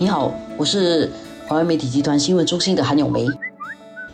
[0.00, 1.10] 你好，我是
[1.48, 3.26] 华为媒体集团新闻中心的韩永梅。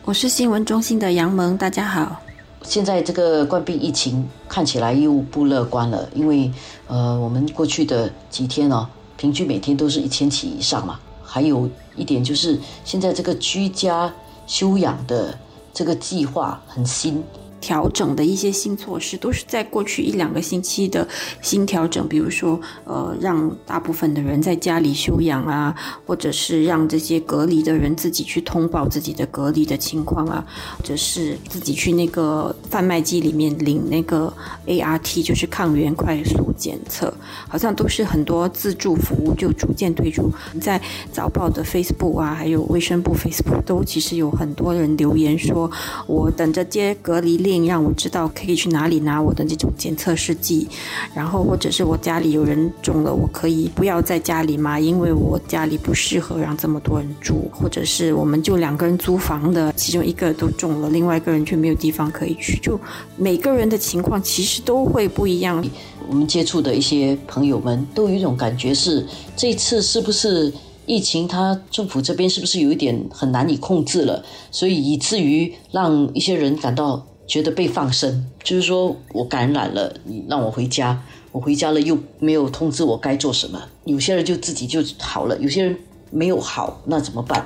[0.07, 2.22] 我是新闻中心的杨萌，大家好。
[2.62, 6.50] 现在这个冠病疫情看起来又不乐观了，因为
[6.86, 10.98] 呃，我们过去的几天哦，平均每天都是一千起以上嘛。
[11.22, 14.10] 还有一点就是，现在这个居家
[14.46, 15.38] 休养的
[15.74, 17.22] 这个计划很新。
[17.64, 21.08] 调整的一些新措施都是在过去一两个星期的
[21.40, 30.44] 新调整，比如说，呃，让大部分的人在家里休养啊，或者是让这些隔离的人自己去通报自己的隔离的情况啊，
[30.76, 34.31] 或者是自己去那个贩卖机里面领那个
[34.67, 37.15] ART，就是抗原快速检测，
[37.48, 40.31] 好像都是很多自助服务就逐渐推出。
[40.61, 40.78] 在
[41.11, 45.70] 早报的 Facebook 啊，还有卫生部 Facebook 都其实有很多人留言说，
[46.06, 47.54] 我等着接隔离令。
[47.63, 50.67] 让我知道可以去哪里拿我的那种检测试剂，
[51.15, 54.81] 然后或者是我家里有人中了，我可以不要在家里吗？
[54.81, 62.81] 因为我家里不适合让这么多人住，或者是我们就两个人租房的，其中一个都中了，另外一个人却没有地方可以去，就
[63.17, 65.65] 每个人的情况其实都会不一样。
[66.09, 69.06] 我们接触的一些朋友们都有一种感觉是，
[69.37, 70.53] 这次是不是？
[70.87, 74.23] 疫情，它政府这边是不是有一点很难以控制了？
[74.50, 83.61] 所以以至于让一些人感到觉得被放生，就是说我感染了，你让我回家，我回家了又没有通知我该做什么。
[83.84, 85.77] 有些人就自己就好了，有些人
[86.11, 87.44] 没有好，那怎么办？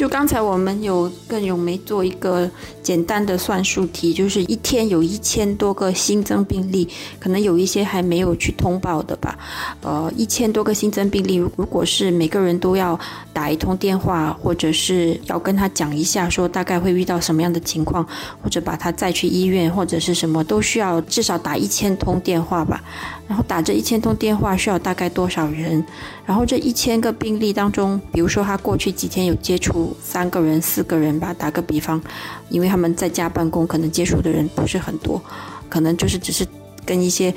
[0.00, 2.50] 就刚才我们有跟永梅做一个
[2.82, 9.38] 简单的算术题，就是一天有一千多个新增病例，可能有一些还没有去通报的吧。
[9.82, 12.98] 呃，一千多个新增病例，如果是每个人都要
[13.34, 18.02] 打一通电话，或者是要跟他讲一下，说大概会遇到什么样的情况，
[18.42, 22.82] 或者把他再去医院，或者是什么，都需要至少打一千通电话吧。
[23.28, 25.84] 然后打这一千通电话需要大概多少人？
[26.24, 32.00] 然后这一千个病例当中，比如说他过去几天有接触三个人、四个人吧，打个比方，
[32.48, 35.22] 因为他们在家办公，可能接触的人不是很多，
[35.68, 36.46] 可能就是只是
[36.84, 37.32] 跟一些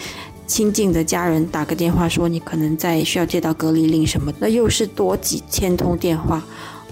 [0.45, 6.44] 亲近的家人打个电话，说你可能在需要接到隔离令什么，那又是多几千通电话。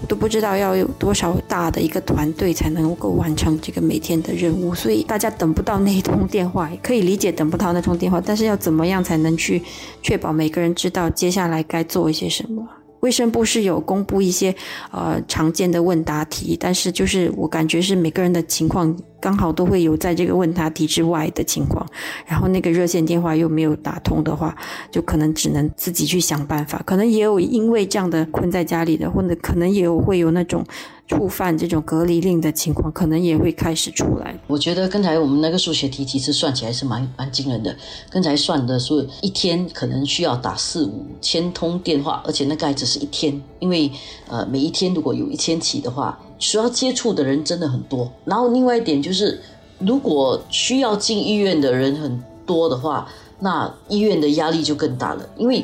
[0.08, 9.62] 都不知道要有多少大的一个团队才能够完成这个每天的任务，所以大家等不到那一通电话，可以理解等不到那通电话，但是要怎么样才能去
[10.02, 12.66] 确保每个人知道接下来该做一些什么？
[13.02, 14.54] 卫生部是有公布一些
[14.90, 21.86] 呃常见的问答题，但是就是我感觉是每个人的情况刚好都会有在这个问答题之外的情况，
[22.26, 24.54] 然后那个热线电话又没有打通的话，
[24.90, 26.82] 就可能只能自己去想办法。
[26.84, 30.64] 可能也有因为这样的困在家里的，或者可能也有会有那种。
[31.08, 34.34] 触犯这种隔离令的情况，可能也会开始出来。
[34.46, 37.76] 我觉得刚才我们那个数学题其实算起来是蛮蛮惊人的。
[38.08, 43.90] 刚才算的说一天可能需要打四五千通电话，而且那个只是一天，因为
[44.28, 48.10] 呃每一天如果有一千起的话，需要接触的人真的很多。
[48.24, 49.38] 然后另外一点就，就是
[49.78, 53.06] 如果需要进医院的人很多的话，
[53.40, 55.62] 那医院的压力就更大了，因为。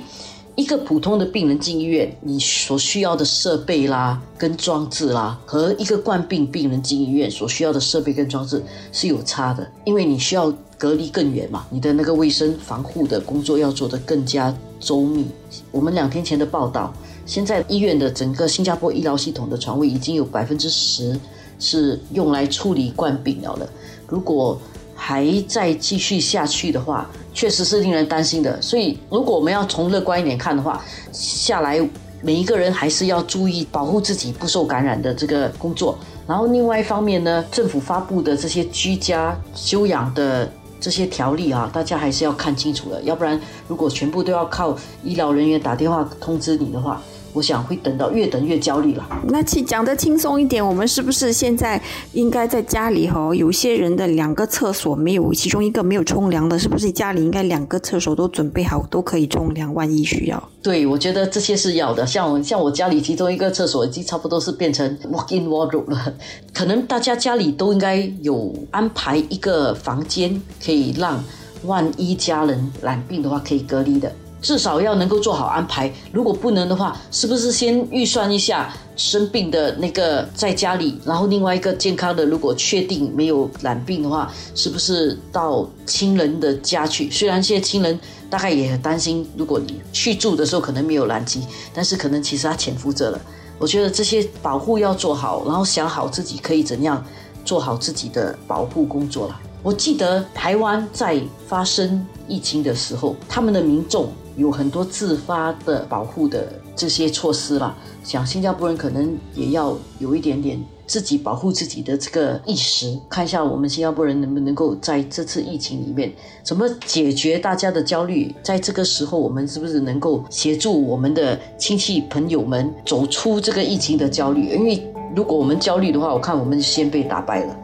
[0.55, 8.61] 一个普通的病人进医院，你所需要的设备啦、跟装置啦，和一个冠病病人进医院所需要的设备跟装置
[8.91, 15.27] 是有差的，因为你需要隔离更远嘛，你的那个卫生防护的工作要做得更加周密。
[15.71, 16.93] 我们两天前的报道，
[17.25, 21.17] 现在医院的整个新加坡医疗系统的床位已经有百分之十
[21.59, 23.69] 是用来处理冠病了的。
[24.07, 24.59] 如果
[24.95, 28.61] 还再继续下去的话，确实是令人担心的。
[28.61, 31.81] 所以，如果我们要从乐观一点看的话，下来
[32.21, 35.97] 每一个人还是要注意保护自己不受感染的这个工作。
[36.27, 43.01] 然后，另外一方面呢，政府发布的这些居家休养的这些条例啊，大家还是要看清楚了。
[43.03, 47.01] 要不然，如果全部都要靠医疗人员打电话通知你的话，
[47.39, 49.09] 我想会等到越等越焦虑了。
[49.29, 51.81] 那去讲的轻松一点，我们是不是现在
[52.13, 53.33] 应该在家里哈？
[53.33, 59.73] 有些人的两个厕所没有，其中一个没有冲凉的，是不是家里应该两个厕所都准备好，都可以冲凉？
[59.73, 60.49] 万一需要？
[60.61, 62.05] 对，我觉得这些是要的。
[62.05, 66.13] 像我像我家里其中一个厕所已经差不多是变成 walk-in wardrobe 了，
[66.53, 71.23] 可能大家家里都应该有安排一个房间，可以让
[71.65, 74.13] 万一家人染病的话可以隔离的。
[74.41, 87.11] 至少要能够做好安排，如果不能的话，是不是先预算一下生病的那个在家里，然后另外一个健康的，如果确定没有染病的话，是不是到亲人的家去？
[87.11, 87.99] 虽然现在亲人
[88.31, 91.43] 大概也很担心，如果你去住的时候可能没有染疾，
[91.75, 93.21] 但是可能其实他潜伏着了。
[93.59, 97.05] 我觉得这些保护要做好，然后想好自己可以怎样
[97.45, 99.41] 做好自己的保护工作了。
[99.69, 107.77] 我记得台湾在发生疫情的时候，他们的民众有很多自发的保护的这些措施啦。
[108.03, 116.11] 想新加坡人可能也要有一点点自己保护自己的这个意识，看一下我们新加坡人能不能够在这次疫情里面
[116.43, 118.35] 怎么解决大家的焦虑。
[118.43, 124.49] 在这个时候，我们是不是能够协助我们的亲戚朋友们走出这个疫情的焦虑？
[124.49, 127.55] 因为如果我们焦虑的话，我看我们先被打败了。